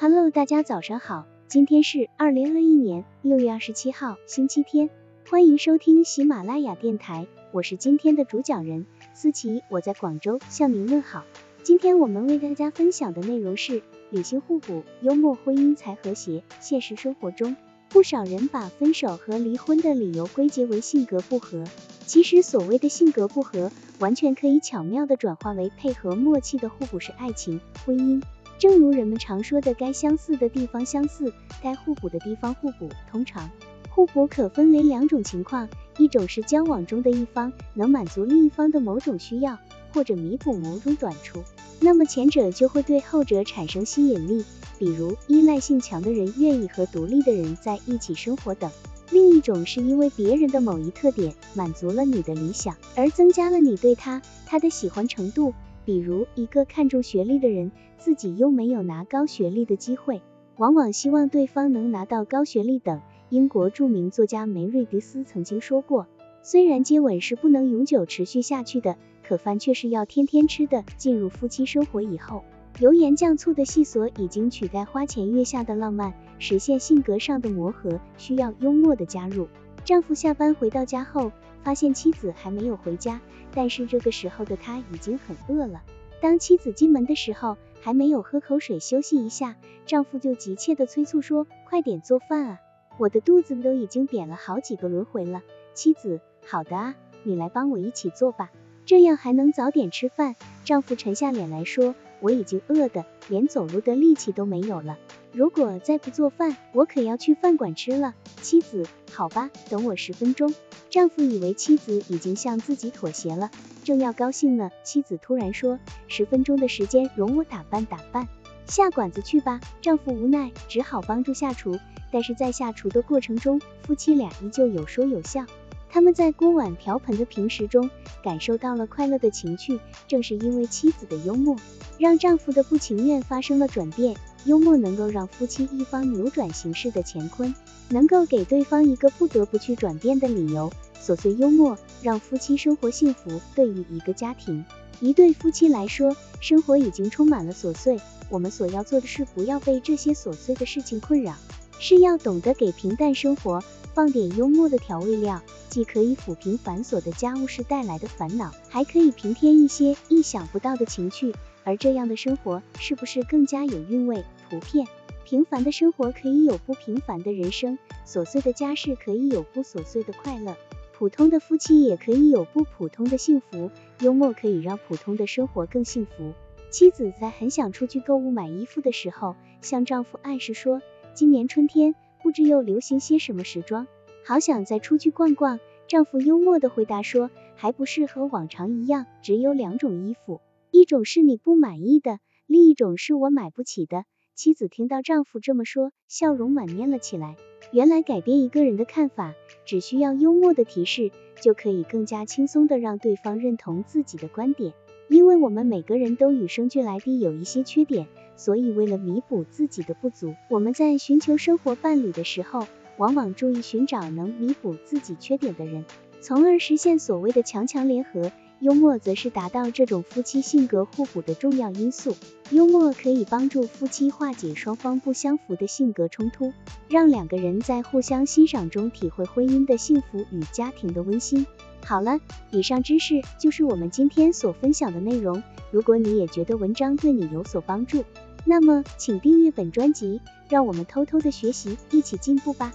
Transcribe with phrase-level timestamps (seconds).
[0.00, 4.90] Hello，大家早上好，今天是二零二一年六月二十七号，星期天，
[5.28, 11.24] 欢迎收听喜马拉雅电台，我是今天的主讲人思琪，我在广州向您问好。
[11.64, 16.44] 今天我们为大家分享的内容是理性互补，幽默婚姻才和谐。
[16.60, 17.56] 现实生活中，
[17.88, 21.64] 不少人把分手和离婚的理由归结为性格不合，
[22.06, 28.22] 其实所谓的性格不合，完全可以巧妙的转化为配合默契的互补式爱情婚姻。
[28.58, 32.88] 正如人们常说的，该相似的地方相似，该互补的地方互补。
[33.08, 33.48] 通常，
[33.88, 39.56] 互补可分为两种情况，一种是交往中的一方能满足另一方的某种需要，
[39.94, 41.44] 或者弥补某种短处，
[41.78, 44.44] 那么前者就会对后者产生吸引力，
[44.76, 48.68] 比如依赖性强的人愿意和独立的人在一起生活等。
[49.10, 55.54] 另一种是因为别人的某一特点满足了你的理想，而增加了你对他他的喜欢程度。
[55.88, 60.20] 比如一个看重学历的人，自己又没有拿高学历的机会，
[60.58, 63.00] 往往希望对方能拿到高学历等。
[63.30, 66.06] 英国著名作家梅瑞迪斯曾经说过，
[66.42, 70.84] 虽然接吻是不能永久持续下去的，可饭却是要天天吃的。
[70.98, 72.44] 进入夫妻生活以后，
[72.80, 79.48] 油盐酱醋的细琐已经取代花前月下的浪漫，实现性格上的磨合需要幽默的加入。
[79.86, 83.20] 丈夫下班回到家后，发现妻子还没有回家。
[83.54, 85.82] 但是这个时候的他已经很饿了。
[86.20, 92.58] 当妻子进门的时候，还没有喝口水休息一下，丈夫就急切的催促说：“快点做饭啊，
[92.98, 95.42] 我的肚子都已经扁了好几个轮回了。”
[95.74, 98.50] 妻子：“好的啊，你来帮我一起做吧，
[98.84, 104.98] 这样还能早点吃饭。”丈夫沉下脸来说：“我已经饿的连走路的力气都没有了，
[105.38, 110.52] 如果再不做饭，我可要去饭馆吃了。”妻子：“好吧，等我十分钟。”
[110.90, 113.52] 丈夫以为妻子已经向自己妥协了，
[113.84, 115.78] 正要高兴呢，妻子突然说
[116.08, 118.26] ：“十分钟的时间，容我打扮打扮，
[118.66, 121.78] 下馆子去吧。”丈夫无奈，只好帮助下厨。
[122.10, 125.46] 但是在下厨的过程中，夫妻俩依旧有说有笑。
[125.90, 127.90] 他们在锅碗瓢盆的平时中，
[128.22, 129.80] 感受到了快乐的情趣。
[130.06, 131.56] 正是因为妻子的幽默，
[131.98, 134.14] 让丈夫的不情愿发生了转变。
[134.44, 137.54] 幽默能够让夫妻一方扭转形势的乾坤，
[137.88, 140.70] 能够给对方一个不得不去转变的理由。
[141.02, 143.40] 琐碎幽默让夫妻生活幸福。
[143.54, 144.64] 对于一个家庭、
[145.00, 147.98] 一对夫妻来说，生活已经充满了琐碎。
[148.30, 151.34] 我们所要做的是不要被这些琐碎的事情困扰，
[151.78, 153.62] 是要懂得给平淡生活
[153.94, 161.34] 放点幽默的调味料，既可以抚平繁琐的家务事带来的烦恼，还可以平添一些意想不到的情趣。
[161.64, 164.24] 而这样的生活是不是更加有韵味？
[164.48, 164.86] 图片，
[165.24, 170.56] 平凡的生活可以有不平凡的人生，琐碎的家事可以有不琐碎的快乐，
[170.96, 173.70] 普通的夫妻也可以有不普通的幸福。
[174.00, 176.32] 幽默可以让普通的生活更幸福。
[176.70, 180.80] 妻子在很想出去购物买衣服的时候，向丈夫暗示说，
[181.18, 183.88] 今年春天不知又流行些什么时装，
[184.24, 185.58] 好想再出去逛逛。
[185.88, 190.40] 丈夫幽默的回答说，还不是和往常一样，只有两种衣服。
[190.70, 194.04] 一种是你不满意的，另一种是我买不起的。
[194.36, 197.34] 妻子听到丈夫这么说，笑容满面了起来。
[197.72, 199.34] 原来改变一个人的看法，
[199.66, 201.10] 只需要幽默的提示，
[201.42, 204.72] 就可以更加轻松的让对方认同自己的观点。
[205.08, 208.06] 因为我们每个人都与生俱来的有一些缺点，
[208.38, 212.66] 所以为了弥补自己的不足，我们在寻求生活伴侣的时候，
[212.96, 215.84] 往往注意寻找能弥补自己缺点的人，
[216.22, 218.32] 从而实现所谓的强强联合。
[218.60, 222.16] 幽默则是达到这种夫妻性格互补的重要因素。
[222.50, 226.52] 幽默可以帮助夫妻化解双方不相符的性格冲突，
[226.88, 231.46] 让两个人在互相欣赏中体会婚姻的幸福与家庭的温馨。
[231.84, 232.18] 好了，
[232.50, 235.40] 以上知识就是我们今天所分享的内容。
[235.70, 238.02] 如果你也觉得文章对你有所帮助，
[238.44, 242.72] 那么请订阅本专辑，让我们偷偷的学习，一起进步吧。